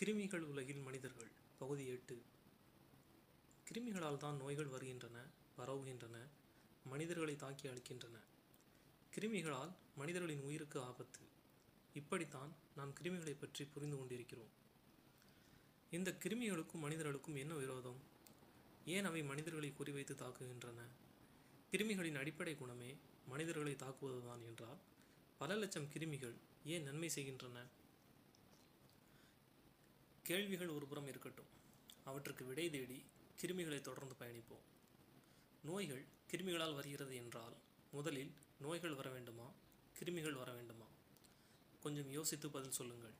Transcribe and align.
கிருமிகள் 0.00 0.40
உலகில் 0.40 0.78
மனிதர்கள். 0.78 1.30
பகுதி 1.58 1.86
எட்டு. 1.86 2.22
கிருமிகளால் 3.70 4.16
தான் 4.16 4.36
நோய்கள் 4.36 4.66
வருகின்றன 4.66 5.24
பரவுகின்றன 5.58 6.26
மனிதர்களை 6.84 7.36
தாக்கி 7.36 7.68
அழிக்கின்றன. 7.68 8.16
கிருமிகளால் 9.16 9.72
மனிதர்களின் 9.96 10.40
உயிருக்கு 10.40 10.80
ஆபத்து. 10.80 11.20
இப்படித்தான் 11.94 12.52
நாம் 12.76 12.92
கிருமிகளை 13.02 13.36
பற்றி 13.38 13.64
புரிந்து 13.64 13.96
கொண்டிருக்கிறோம். 13.96 14.48
இந்த 15.90 16.10
கிருமிகளுக்கும் 16.10 16.84
மனிதர்களுக்கும் 16.84 17.36
என்ன 17.36 17.54
விரோதம்? 17.54 18.00
ஏன் 18.84 19.04
அவை 19.04 19.22
மனிதர்களை 19.22 19.72
குறிவைத்து 19.78 20.14
தாக்குகின்றன? 20.14 20.80
கிருமிகளின் 21.72 22.18
அடிப்படை 22.18 22.54
குணமே 22.54 22.96
மனிதர்களை 23.26 23.72
தாக்குவதுதான் 23.72 24.44
என்றால் 24.46 24.78
பல 25.38 25.56
லட்சம் 25.56 25.88
கிருமிகள் 25.94 26.34
ஏன் 26.64 26.82
நன்மை 26.82 27.08
செய்கின்றன? 27.08 27.66
கேள்விகள் 30.28 30.68
ஒருபுறம் 30.68 31.06
இருக்கட்டும். 31.06 31.46
அவற்றுக்கு 32.04 32.44
விடை 32.44 32.70
தேடி 32.70 33.04
கிருமிகளை 33.40 33.80
தொடர்ந்து 33.80 34.14
பயணிப்போம். 34.20 34.64
நோய்கள் 35.62 36.04
கிருமிகளால் 36.30 36.74
வருகிறது 36.74 37.16
என்றால் 37.16 37.52
முதலில் 37.92 38.32
நோய்கள் 38.60 38.94
வர 38.94 39.10
வேண்டுமா? 39.10 39.52
கிருமிகள் 39.98 40.32
வர 40.32 40.52
வேண்டுமா? 40.52 40.84
கொஞ்சம் 41.80 42.10
யோசித்து 42.10 42.50
பதில் 42.50 42.70
சொல்லுங்கள். 42.70 43.14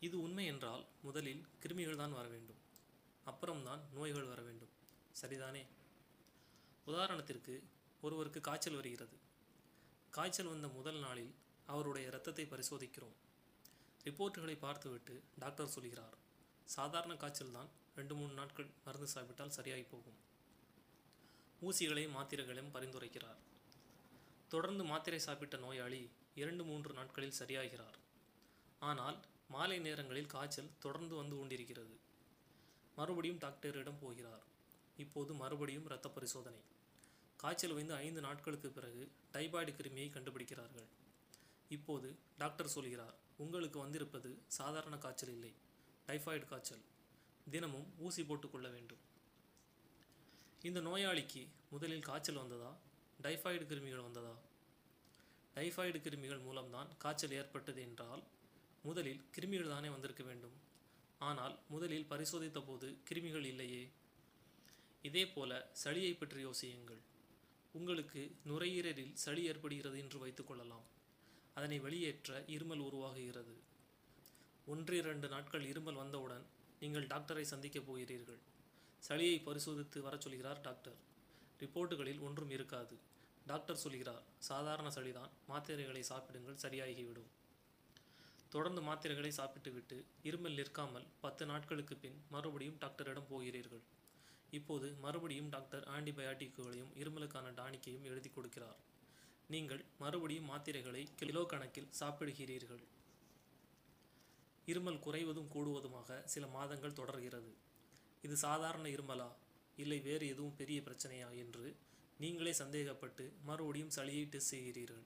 இது 0.00 0.20
உண்மை 0.20 0.46
என்றால் 0.46 0.86
முதலில் 1.02 1.46
கிருமிகள் 1.62 1.96
தான் 1.96 2.12
வர 2.12 2.28
வேண்டும். 2.28 2.60
அப்புறம்தான் 3.24 3.80
நோய்கள் 3.94 4.30
வர 4.32 4.42
வேண்டும். 4.42 4.72
சரிதானே? 5.22 5.66
உதாரணத்திற்கு 6.86 7.62
ஒருவருக்கு 8.00 8.40
காய்ச்சல் 8.40 8.74
வருகிறது. 8.74 9.16
காய்ச்சல் 10.10 10.46
வந்த 10.46 10.68
முதல் 10.68 10.98
நாளில் 10.98 11.34
அவருடைய 11.66 12.08
இரத்தத்தை 12.08 12.44
பரிசோதிக்கிறோம். 12.44 13.16
ரிப்போர்ட்டுகளை 14.06 14.56
பார்த்துவிட்டு 14.58 15.22
டாக்டர் 15.38 15.72
சொல்கிறார் 15.76 16.16
சாதாரண 16.74 17.16
காய்ச்சல் 17.16 17.52
தான் 17.52 17.70
ரெண்டு 17.96 18.14
மூணு 18.14 18.32
நாட்கள் 18.32 18.68
மருந்து 18.84 19.06
சாப்பிட்டால் 19.06 19.54
சரியாகி 19.56 19.82
போகும். 19.82 20.18
ஊசிகளையும் 21.62 22.14
மாத்திரைகளையும் 22.16 22.72
பரிந்துரைக்கிறார். 22.74 23.40
தொடர்ந்து 24.48 24.84
மாத்திரை 24.84 25.18
சாப்பிட்ட 25.18 25.56
நோயாளி 25.56 26.10
இரண்டு 26.34 26.64
மூன்று 26.64 26.92
நாட்களில் 26.94 27.38
சரியாகிறார். 27.40 27.98
ஆனால் 28.78 29.18
மாலை 29.48 29.78
நேரங்களில் 29.78 30.32
காய்ச்சல் 30.34 30.72
தொடர்ந்து 30.78 31.14
வந்து 31.14 31.36
கொண்டிருக்கிறது. 31.36 31.96
மறுபடியும் 32.96 33.38
டாக்டரிடம் 33.38 33.98
போகிறார். 33.98 34.44
இப்போது 34.96 35.34
மறுபடியும் 35.34 35.84
இரத்த 35.84 36.08
பரிசோதனை. 36.08 36.62
காய்ச்சல் 37.36 37.72
வைந்து 37.72 37.94
ஐந்து 37.94 38.20
நாட்களுக்கு 38.20 38.70
பிறகு 38.70 39.02
டைபாய்டு 39.32 39.72
கிருமியை 39.78 40.08
கண்டுபிடிக்கிறார்கள். 40.16 40.88
இப்போது 41.76 42.08
டாக்டர் 42.38 42.74
சொல்கிறார் 42.74 43.16
உங்களுக்கு 43.42 43.78
வந்திருப்பது 43.78 44.30
சாதாரண 44.58 44.94
காய்ச்சல் 44.98 45.32
இல்லை 45.34 45.52
டைஃபாய்டு 46.08 46.46
காய்ச்சல். 46.50 46.84
தினமும் 47.46 47.86
ஊசி 48.06 48.22
போட்டுக்கொள்ள 48.24 48.68
வேண்டும். 48.68 49.02
இந்த 50.68 50.80
நோயாளிக்கு 50.80 51.42
முதலில் 51.70 52.06
காய்ச்சல் 52.08 52.40
வந்ததா? 52.42 52.72
டைஃபாய்டு 53.22 53.64
கிருமிகள் 53.70 54.06
வந்ததா? 54.06 54.34
டைஃபாய்டு 55.56 55.98
கிருமிகள் 56.06 56.44
மூலம்தான் 56.46 56.90
காய்ச்சல் 56.98 57.36
ஏற்பட்டது 57.38 57.80
என்றால் 57.88 58.22
முதலில் 58.84 59.22
கிருமிகள் 59.36 59.72
தானே 59.74 59.88
வந்திருக்க 59.88 60.22
வேண்டும். 60.22 60.56
ஆனால் 61.20 61.54
முதலில் 61.68 62.10
பரிசோதித்த 62.12 62.60
போது 62.60 62.88
கிருமிகள் 63.08 63.46
இல்லையே. 63.52 63.82
இதே 65.08 65.24
போல 65.34 65.50
சளியை 65.84 66.12
பற்றி 66.18 66.40
யோசியுங்கள். 66.46 67.02
உங்களுக்கு 67.74 68.22
நுரையீரலில் 68.50 69.12
சளி 69.24 69.42
ஏற்படுகிறது 69.50 69.98
என்று 69.98 70.18
வைத்துக்கொள்ளலாம் 70.24 70.86
அதனை 71.60 71.78
வெளியேற்ற 71.86 72.40
இருமல் 72.56 72.84
உருவாகுகிறது. 72.88 73.54
ஒன்றிரண்டு 74.66 75.28
நாட்கள் 75.34 75.64
இருமல் 75.72 76.00
வந்தவுடன் 76.02 76.44
நீங்கள் 76.82 77.08
டாக்டரை 77.12 77.44
சந்திக்கப் 77.52 77.86
போகிறீர்கள். 77.88 78.40
சளியை 79.02 79.38
பரிசோதித்து 79.46 79.98
வரச் 80.06 80.24
சொல்கிறார் 80.24 80.60
டாக்டர். 80.66 80.98
ரிப்போர்ட்டுகளில் 81.62 82.20
ஒன்றும் 82.26 82.52
இருக்காது. 82.56 82.96
டாக்டர் 83.46 83.82
சொல்கிறார் 83.82 84.24
சாதாரண 84.48 84.88
சளிதான் 84.96 85.30
மாத்திரைகளை 85.50 86.02
சாப்பிடுங்கள் 86.10 86.60
சரியாகிவிடும். 86.64 87.30
தொடர்ந்து 88.54 88.80
மாத்திரைகளை 88.88 89.32
சாப்பிட்டுவிட்டு 89.38 89.96
இருமல் 90.28 90.58
நிற்காமல் 90.58 91.08
பத்து 91.24 91.44
நாட்களுக்கு 91.50 91.96
பின் 92.04 92.18
மறுபடியும் 92.34 92.78
டாக்டரிடம் 92.84 93.28
போகிறீர்கள். 93.32 93.84
இப்போது 94.58 94.88
மறுபடியும் 95.04 95.50
டாக்டர் 95.56 95.84
ஆன்டிபயாட்டிக்குகளையும் 95.96 96.94
இருமலுக்கான 97.02 97.52
டானிக்கையும் 97.60 98.06
எழுதி 98.12 98.30
கொடுக்கிறார். 98.36 98.80
நீங்கள் 99.52 99.84
மறுபடியும் 99.98 100.48
மாத்திரைகளை 100.50 101.02
கிலோ 101.16 101.44
கணக்கில் 101.44 101.88
சாப்பிடுகிறீர்கள். 102.00 102.82
இருமல் 104.66 105.00
குறைவதும் 105.06 105.48
கூடுவதுமாக 105.54 106.18
சில 106.24 106.46
மாதங்கள் 106.46 106.92
தொடர்கிறது. 106.92 107.52
இது 108.22 108.36
சாதாரண 108.36 108.88
இருமலா? 108.88 109.30
இல்லை 109.76 109.98
வேறு 110.00 110.28
எதுவும் 110.28 110.56
பெரிய 110.56 110.80
பிரச்சனையா? 110.80 111.30
என்று 111.42 111.64
நீங்களே 112.18 112.52
சந்தேகப்பட்டு 112.52 113.32
மறுபடியும் 113.42 113.92
சளியை 113.96 114.24
டெஸ்ட் 114.28 114.52
செய்கிறீர்கள். 114.54 115.02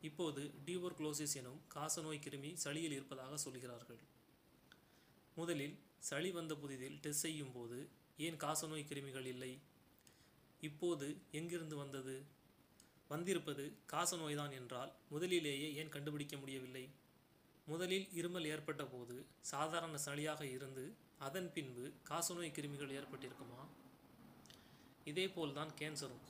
இப்போது 0.00 0.42
டியூபர்குலோசிஸ் 0.66 1.36
எனும் 1.40 1.60
காசநோய் 1.74 2.24
கிருமி 2.26 2.52
சளியில் 2.64 2.96
இருப்பதாக 2.98 3.36
சொல்கிறார்கள். 3.36 4.00
முதலில் 5.36 5.76
சளி 5.98 6.30
வந்த 6.30 6.54
புதிதில் 6.54 6.98
டெஸ்ட் 7.00 7.26
செய்யும் 7.26 7.52
போது 7.52 7.78
ஏன் 8.16 8.36
காசநோய் 8.36 8.88
கிருமிகள் 8.90 9.26
இல்லை? 9.34 9.52
இப்போது 10.60 11.06
எங்கிருந்து 11.30 11.76
வந்தது? 11.76 12.16
வந்திருப்பது 13.08 13.72
காச 13.86 14.16
நோய்தான் 14.16 14.52
என்றால் 14.52 14.92
முதலிலேயே 15.08 15.74
ஏன் 15.74 15.88
கண்டுபிடிக்க 15.88 16.36
முடியவில்லை? 16.36 16.88
முதலில் 17.66 18.08
இருமல் 18.14 18.46
ஏற்பட்ட 18.46 18.84
போது 18.84 19.26
சாதாரண 19.40 19.98
சளியாக 20.06 20.42
இருந்து 20.42 20.84
அதன் 21.18 21.52
பின்பு 21.52 21.84
காசநோய் 22.10 22.54
கிருமிகள் 22.56 22.94
ஏற்பட்டிருக்குமா? 22.98 23.62
இதேபோல்தான் 25.04 25.72
கேன்சரும். 25.78 26.24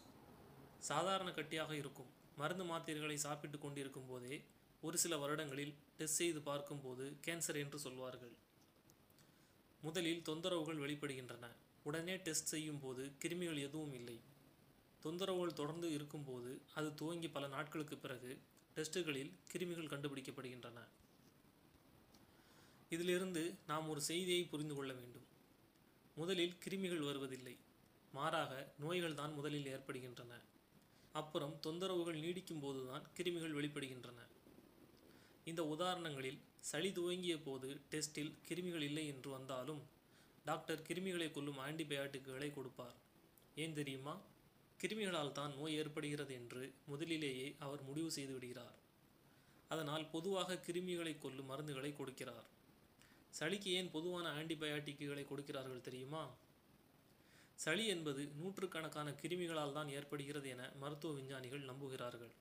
சாதாரண 0.78 1.30
கட்டியாக 1.30 1.72
இருக்கும். 1.72 2.10
மருந்து 2.36 2.64
மாத்திரைகளை 2.64 3.14
சாப்பிட்டு 3.14 3.58
கொண்டிருக்கும் 3.58 4.08
போதே 4.08 4.36
ஒரு 4.82 4.98
சில 4.98 5.16
வருடங்களில் 5.16 5.74
டெஸ்ட் 5.96 6.20
செய்து 6.22 6.40
பார்க்கும்போது 6.40 7.04
கேன்சர் 7.26 7.58
என்று 7.64 7.78
சொல்வார்கள். 7.78 8.34
முதலில் 9.82 10.22
தொந்தரவுகள் 10.28 10.82
வெளிப்படுகின்றன. 10.84 11.46
உடனே 11.82 12.16
டெஸ்ட் 12.16 12.52
செய்யும் 12.54 12.80
போது 12.80 13.12
கிருமிகள் 13.24 13.64
எதுவும் 13.68 13.94
இல்லை. 13.94 14.18
தொந்தரவுகள் 15.08 15.58
தொடர்ந்து 15.60 15.92
இருக்கும்போது 15.92 16.62
அது 16.74 16.94
துவங்கி 16.94 17.28
பல 17.28 17.46
நாட்களுக்கு 17.46 17.96
பிறகு 17.96 18.38
டெஸ்ட்டுகளில் 18.76 19.32
கிருமிகள் 19.52 19.92
கண்டுபிடிக்கப்படுகின்றன. 19.92 20.78
இதிலிருந்து 22.88 23.54
நாம் 23.66 23.88
ஒரு 23.88 24.00
செய்தியை 24.00 24.44
புரிந்து 24.44 24.74
கொள்ள 24.74 24.92
வேண்டும். 24.92 25.26
முதலில் 26.14 26.54
கிருமிகள் 26.64 27.04
வருவதில்லை. 27.04 27.56
மாறாக 28.12 28.72
நோய்கள் 28.78 29.14
தான் 29.14 29.34
முதலில் 29.34 29.66
ஏற்படுகின்றன. 29.66 30.40
அப்புறம் 31.12 31.60
தொந்தரவுகள் 31.66 32.20
நீடிக்கும் 32.24 32.60
போதுதான் 32.60 33.04
கிருமிகள் 33.16 33.56
வெளிப்படுகின்றன. 33.58 34.20
இந்த 35.44 35.62
உதாரணங்களில் 35.78 36.38
சளி 36.60 36.92
துவங்கிய 36.92 37.36
போது 37.42 37.80
டெஸ்டில் 37.90 38.32
கிருமிகள் 38.48 38.80
இல்லை 38.80 39.06
என்று 39.06 39.30
வந்தாலும் 39.30 39.82
டாக்டர் 40.44 40.82
கிருமிகளை 40.82 41.30
கொல்லும் 41.30 41.58
ஆன்டிபயாட்டிக்குகளை 41.58 42.54
கொடுப்பார். 42.54 42.98
ஏன் 43.54 43.74
தெரியுமா? 43.74 44.20
கிருமிகளால் 44.80 45.36
தான் 45.38 45.54
நோய் 45.58 45.76
ஏற்படுகிறது 45.80 46.32
என்று 46.40 46.62
முதலிலேயே 46.90 47.46
அவர் 47.66 47.82
முடிவு 47.88 48.10
செய்து 48.16 48.32
விடுகிறார். 48.34 48.76
அதனால் 49.70 50.04
பொதுவாக 50.12 50.58
கிருமிகளை 50.66 51.14
கொல்லும் 51.18 51.50
மருந்துகளை 51.52 51.90
கொடுக்கிறார். 51.96 52.46
சளிக்கு 53.38 53.70
ஏன் 53.78 53.90
பொதுவான 53.94 54.26
ஆன்டிபயாட்டிக்குகளை 54.40 55.24
கொடுக்கிறார்கள் 55.30 55.86
தெரியுமா? 55.88 56.22
சளி 57.58 57.84
என்பது 57.94 58.22
நூற்றுக்கணக்கான 58.38 59.08
கிருமிகளால் 59.22 59.76
தான் 59.78 59.88
ஏற்படுகிறது 59.88 60.48
என 60.54 60.70
மருத்துவ 60.82 61.12
விஞ்ஞானிகள் 61.18 61.68
நம்புகிறார்கள். 61.70 62.32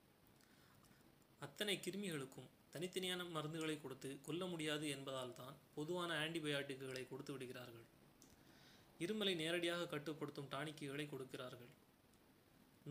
அத்தனை 1.46 1.76
கிருமிகளுக்கும் 1.86 2.50
தனித்தனியான 2.74 3.26
மருந்துகளை 3.36 3.76
கொடுத்து 3.82 4.10
கொல்ல 4.28 4.46
முடியாது 4.46 4.86
என்பதால் 4.96 5.36
தான் 5.42 5.56
பொதுவான 5.76 6.12
ஆன்டிபயாட்டிக்குகளை 6.24 7.04
கொடுத்து 7.08 7.34
விடுகிறார்கள். 7.34 7.86
இருமலை 9.00 9.34
நேரடியாக 9.44 9.90
கட்டுப்படுத்தும் 9.96 10.52
டானிக்குகளை 10.54 11.06
கொடுக்கிறார்கள். 11.10 11.72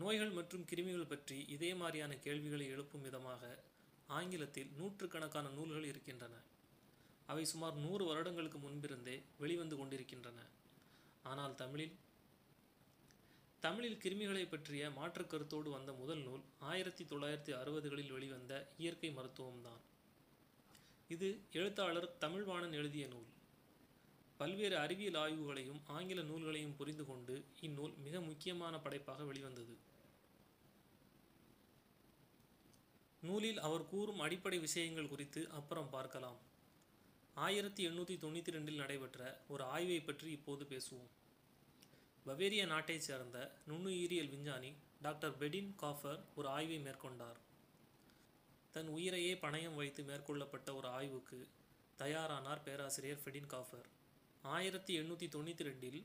நோய்கள் 0.01 0.33
மற்றும் 0.37 0.65
கிருமிகள் 0.71 1.11
பற்றி 1.11 1.37
இதே 1.55 1.69
மாதிரியான 1.81 2.15
கேள்விகளை 2.25 2.65
எழுப்பும் 2.73 3.05
விதமாக 3.07 3.41
ஆங்கிலத்தில் 4.17 4.73
நூற்றுக்கணக்கான 4.79 5.47
நூல்கள் 5.49 5.87
இருக்கின்றன. 5.91 6.35
அவை 7.31 7.45
சுமார் 7.45 7.77
நூறு 7.85 8.03
வருடங்களுக்கு 8.05 8.59
முன்பிருந்தே 8.65 9.15
வெளிவந்து 9.43 9.75
கொண்டிருக்கின்றன. 9.77 10.39
ஆனால் 11.31 11.55
தமிழில் 11.61 11.95
தமிழில் 13.65 14.01
கிருமிகளை 14.03 14.43
பற்றிய 14.49 14.89
மாற்றுக் 14.97 15.29
கருத்தோடு 15.29 15.69
வந்த 15.69 15.91
முதல் 16.01 16.21
நூல் 16.27 16.43
ஆயிரத்தி 16.71 17.03
தொள்ளாயிரத்தி 17.03 17.53
அறுபதுகளில் 17.61 18.13
வெளிவந்த 18.15 18.53
இயற்கை 18.77 19.09
மருத்துவம்தான். 19.09 19.81
இது 21.15 21.29
எழுத்தாளர் 21.59 22.09
தமிழ்வாணன் 22.23 22.77
எழுதிய 22.81 23.07
நூல். 23.07 23.27
பல்வேறு 24.39 24.77
அறிவியல் 24.77 25.15
ஆய்வுகளையும் 25.15 25.79
ஆங்கில 25.87 26.21
நூல்களையும் 26.21 26.75
புரிந்து 26.75 27.05
கொண்டு 27.05 27.35
இந்நூல் 27.61 27.93
மிக 27.97 28.21
முக்கியமான 28.21 28.79
படைப்பாக 28.79 29.23
வெளிவந்தது. 29.23 29.75
நூலில் 33.21 33.59
அவர் 33.59 33.89
கூறும் 33.89 34.19
அடிப்படை 34.19 34.59
விஷயங்கள் 34.59 35.09
குறித்து 35.13 35.41
அப்புறம் 35.49 35.89
பார்க்கலாம். 35.89 36.37
ஆயிரத்தி 37.35 37.81
எண்ணூற்றி 37.87 38.15
தொண்ணூற்றி 38.23 38.53
ரெண்டில் 38.57 38.81
நடைபெற்ற 38.83 39.21
ஒரு 39.47 39.63
ஆய்வை 39.63 39.99
பற்றி 39.99 40.31
இப்போது 40.31 40.65
பேசுவோம். 40.65 41.11
பவேரிய 42.27 42.63
நாட்டைச் 42.67 43.07
சேர்ந்த 43.09 43.37
நுண்ணுயிரியல் 43.67 44.29
விஞ்ஞானி 44.29 44.71
டாக்டர் 45.01 45.35
பெடின் 45.37 45.75
காஃபர் 45.75 46.21
ஒரு 46.35 46.47
ஆய்வை 46.47 46.79
மேற்கொண்டார். 46.79 47.37
தன் 48.71 48.87
உயிரையே 48.87 49.33
பணயம் 49.33 49.75
வைத்து 49.75 50.03
மேற்கொள்ளப்பட்ட 50.03 50.75
ஒரு 50.75 50.87
ஆய்வுக்கு 50.87 51.47
தயாரானார் 51.99 52.65
பேராசிரியர் 52.65 53.21
ஃபெடின் 53.23 53.51
காஃபர். 53.55 53.87
ஆயிரத்தி 54.43 54.93
எண்ணூற்றி 54.99 55.27
தொண்ணூற்றி 55.29 55.63
ரெண்டில் 55.67 56.01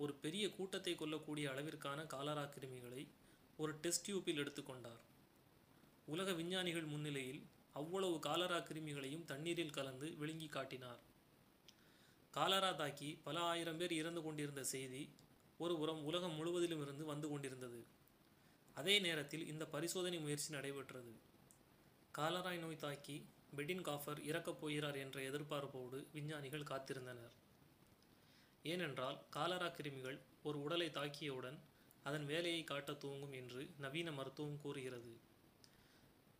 ஒரு 0.00 0.12
பெரிய 0.14 0.50
கூட்டத்தை 0.50 0.94
கொல்லக்கூடிய 0.94 1.44
அளவிற்கான 1.52 2.06
காலரா 2.06 2.44
கிருமிகளை 2.44 3.02
ஒரு 3.58 3.72
டெஸ்ட் 3.80 4.04
டியூப்பில் 4.06 4.40
எடுத்துக்கொண்டார் 4.42 5.02
உலக 6.08 6.32
விஞ்ஞானிகள் 6.32 6.84
முன்னிலையில் 6.84 7.40
அவ்வளவு 7.72 8.18
காலரா 8.18 8.58
கிருமிகளையும் 8.58 9.24
தண்ணீரில் 9.24 9.70
கலந்து 9.70 10.16
விழுங்கி 10.16 10.46
காட்டினார். 10.46 11.00
காலரா 12.34 12.72
தாக்கி 12.72 13.18
பல 13.24 13.40
ஆயிரம் 13.40 13.76
பேர் 13.76 13.92
இறந்து 13.92 14.22
கொண்டிருந்த 14.22 14.62
செய்தி 14.64 15.02
ஒருபுறம் 15.60 16.02
உலகம் 16.04 16.36
முழுவதிலும் 16.38 16.82
இருந்து 16.82 17.04
வந்து 17.04 17.28
கொண்டிருந்தது. 17.28 17.80
அதே 18.74 18.98
நேரத்தில் 18.98 19.46
இந்த 19.46 19.64
பரிசோதனை 19.64 20.18
முயற்சி 20.18 20.48
நடைபெற்றது. 20.54 21.14
காலராய் 22.14 22.62
நோய் 22.64 22.82
தாக்கி 22.84 23.16
பெடின் 23.56 23.80
காஃபர் 23.80 24.20
இறக்கப் 24.20 24.60
போகிறார் 24.60 24.96
என்ற 24.96 25.20
எதிர்பார்ப்போடு 25.30 25.98
விஞ்ஞானிகள் 26.12 26.70
காத்திருந்தனர். 26.72 27.34
ஏனென்றால் 28.72 29.18
காலரா 29.36 29.68
கிருமிகள் 29.68 30.18
ஒரு 30.42 30.58
உடலை 30.62 30.88
தாக்கியவுடன் 30.88 31.58
அதன் 32.02 32.26
வேலையை 32.26 32.62
காட்ட 32.64 32.92
துவங்கும் 32.92 33.32
என்று 33.32 33.62
நவீன 33.78 34.10
மருத்துவம் 34.12 34.60
கூறுகிறது. 34.64 35.12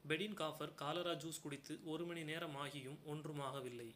பெடின் 0.05 0.37
காஃபர் 0.40 0.75
காலரா 0.75 1.14
ஜூஸ் 1.23 1.40
குடித்து 1.43 1.75
ஒரு 1.84 2.05
மணி 2.05 2.23
நேரம் 2.25 2.56
ஆகியும் 2.64 2.99
ஒன்றுமாகவில்லை. 3.12 3.88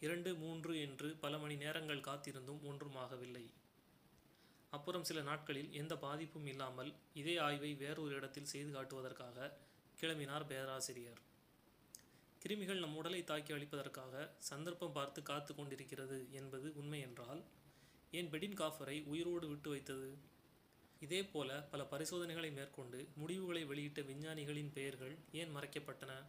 இரண்டு 0.00 0.30
மூன்று 0.34 0.72
என்று 0.80 1.08
பல 1.24 1.34
மணி 1.38 1.56
நேரங்கள் 1.56 2.06
காத்திருந்தும் 2.08 2.64
ஒன்றுமாகவில்லை. 2.70 3.44
அப்புறம் 4.72 5.06
சில 5.08 5.18
நாட்களில் 5.20 5.70
எந்த 5.72 5.94
பாதிப்பும் 5.96 6.48
இல்லாமல் 6.52 6.90
இதே 7.20 7.36
ஆய்வை 7.46 7.70
வேறொரு 7.84 8.14
இடத்தில் 8.14 8.50
செய்து 8.52 8.70
காட்டுவதற்காக 8.72 9.48
கிளம்பினார் 10.00 10.46
பேராசிரியர். 10.46 11.20
கிருமிகள் 12.46 12.78
நம் 12.78 12.96
உடலை 12.96 13.24
தாக்கி 13.24 13.52
அழிப்பதற்காக 13.52 14.30
சந்தர்ப்பம் 14.38 14.92
பார்த்து 14.92 15.22
காத்து 15.22 15.54
கொண்டிருக்கிறது 15.54 16.28
என்பது 16.32 16.72
உண்மை 16.76 17.00
என்றால் 17.00 17.44
ஏன் 18.10 18.30
பெடின் 18.30 18.56
காஃபரை 18.56 19.04
உயிரோடு 19.04 19.48
விட்டு 19.48 19.70
வைத்தது? 19.70 20.18
இதே 21.00 21.24
போல 21.24 21.62
பல 21.62 21.84
பரிசோதனைகளை 21.84 22.52
மேற்கொண்டு 22.52 23.08
முடிவுகளை 23.16 23.64
வெளியிட்ட 23.64 24.00
விஞ்ஞானிகளின் 24.00 24.72
பெயர்கள் 24.72 25.16
ஏன் 25.32 25.56
மறைக்கப்பட்டன? 25.56 26.22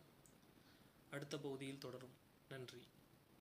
அடுத்த 1.12 1.40
பகுதியில் 1.40 1.78
தொடரும். 1.78 2.16
நன்றி. 2.50 2.80